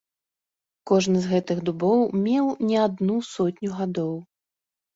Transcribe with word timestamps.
Кожны 0.91 1.17
з 1.25 1.31
гэтых 1.33 1.57
дубоў 1.67 2.01
меў 2.25 2.45
не 2.73 2.81
адну 2.89 3.21
сотню 3.33 3.69
гадоў. 3.79 4.13